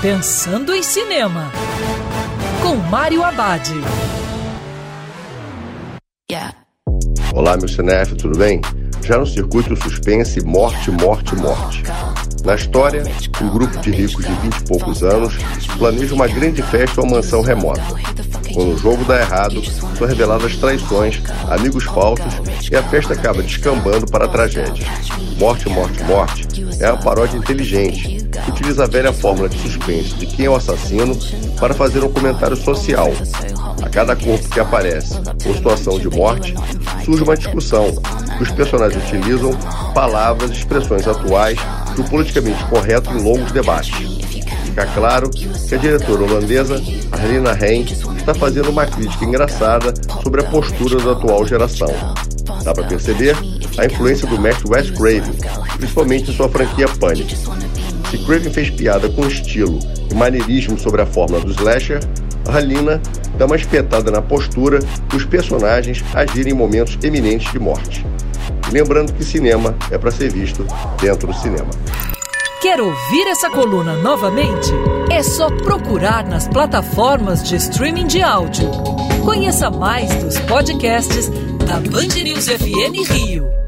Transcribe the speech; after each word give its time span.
Pensando 0.00 0.72
em 0.72 0.80
Cinema, 0.80 1.50
com 2.62 2.76
Mário 2.76 3.24
Abad. 3.24 3.68
Olá, 7.34 7.56
meu 7.56 7.66
cinef, 7.66 8.14
tudo 8.14 8.38
bem? 8.38 8.60
Já 9.04 9.18
no 9.18 9.26
circuito 9.26 9.74
suspense 9.74 10.40
Morte, 10.44 10.92
Morte, 10.92 11.34
Morte. 11.34 11.82
Na 12.44 12.54
história, 12.54 13.02
um 13.42 13.48
grupo 13.48 13.78
de 13.78 13.90
ricos 13.90 14.24
de 14.24 14.32
vinte 14.32 14.56
e 14.58 14.64
poucos 14.64 15.02
anos 15.02 15.36
planeja 15.76 16.14
uma 16.14 16.26
grande 16.26 16.62
festa 16.62 17.00
em 17.00 17.04
uma 17.04 17.16
mansão 17.16 17.42
remota. 17.42 17.82
Quando 18.54 18.74
o 18.74 18.78
jogo 18.78 19.04
dá 19.04 19.20
errado, 19.20 19.62
são 19.96 20.06
reveladas 20.06 20.56
traições, 20.56 21.20
amigos 21.50 21.84
falsos 21.84 22.34
e 22.70 22.76
a 22.76 22.82
festa 22.82 23.14
acaba 23.14 23.42
descambando 23.42 24.06
para 24.06 24.24
a 24.24 24.28
tragédia. 24.28 24.86
Morte, 25.38 25.68
Morte, 25.68 26.02
Morte 26.04 26.46
é 26.80 26.90
uma 26.90 27.02
paródia 27.02 27.36
inteligente 27.36 28.26
que 28.44 28.50
utiliza 28.50 28.84
a 28.84 28.86
velha 28.86 29.12
fórmula 29.12 29.48
de 29.48 29.58
suspense 29.58 30.14
de 30.14 30.26
quem 30.26 30.46
é 30.46 30.50
o 30.50 30.56
assassino 30.56 31.16
para 31.58 31.74
fazer 31.74 32.02
um 32.02 32.12
comentário 32.12 32.56
social. 32.56 33.10
A 33.82 33.88
cada 33.88 34.16
corpo 34.16 34.48
que 34.48 34.60
aparece 34.60 35.14
ou 35.46 35.54
situação 35.54 35.98
de 35.98 36.08
morte, 36.08 36.54
surge 37.04 37.22
uma 37.22 37.36
discussão 37.36 37.94
os 38.40 38.50
personagens 38.52 39.02
utilizam 39.04 39.50
palavras 39.92 40.50
e 40.50 40.54
expressões 40.54 41.06
atuais 41.06 41.58
do 41.94 42.04
politicamente 42.04 42.64
correto 42.64 43.10
em 43.10 43.22
longos 43.22 43.52
debates. 43.52 43.94
Fica 44.64 44.86
claro 44.94 45.30
que 45.30 45.74
a 45.74 45.78
diretora 45.78 46.22
holandesa 46.22 46.80
Arlena 47.10 47.52
Hein 47.60 47.84
está 48.16 48.34
fazendo 48.34 48.70
uma 48.70 48.86
crítica 48.86 49.24
engraçada 49.24 49.92
sobre 50.22 50.40
a 50.40 50.44
postura 50.44 51.00
da 51.02 51.12
atual 51.12 51.46
geração. 51.46 51.92
Dá 52.62 52.72
para 52.72 52.84
perceber 52.84 53.36
a 53.76 53.86
influência 53.86 54.26
do 54.26 54.38
mestre 54.38 54.68
Wes 54.68 54.90
Craven, 54.90 55.34
principalmente 55.76 56.30
em 56.30 56.34
sua 56.34 56.48
franquia 56.48 56.88
Panic. 57.00 57.36
Se 58.10 58.18
Craven 58.18 58.52
fez 58.52 58.70
piada 58.70 59.08
com 59.08 59.26
estilo 59.26 59.78
e 60.10 60.14
maneirismo 60.14 60.78
sobre 60.78 61.02
a 61.02 61.06
fórmula 61.06 61.40
do 61.40 61.50
slasher, 61.52 62.00
Halina 62.48 63.00
dá 63.36 63.46
uma 63.46 63.56
espetada 63.56 64.10
na 64.10 64.22
postura 64.22 64.78
dos 65.08 65.24
personagens 65.24 66.02
agirem 66.14 66.52
em 66.52 66.56
momentos 66.56 66.98
eminentes 67.02 67.52
de 67.52 67.58
morte. 67.58 68.04
Lembrando 68.70 69.12
que 69.14 69.24
cinema 69.24 69.74
é 69.90 69.96
para 69.96 70.10
ser 70.10 70.30
visto 70.30 70.66
dentro 71.00 71.28
do 71.28 71.34
cinema. 71.34 71.70
Quer 72.60 72.80
ouvir 72.80 73.26
essa 73.28 73.48
coluna 73.48 73.94
novamente? 74.02 74.70
É 75.10 75.22
só 75.22 75.48
procurar 75.48 76.26
nas 76.26 76.48
plataformas 76.48 77.42
de 77.42 77.56
streaming 77.56 78.06
de 78.06 78.20
áudio. 78.20 78.70
Conheça 79.24 79.70
mais 79.70 80.12
dos 80.16 80.38
podcasts 80.40 81.28
da 81.66 81.78
Band 81.90 82.22
News 82.22 82.48
FM 82.48 83.08
Rio. 83.10 83.67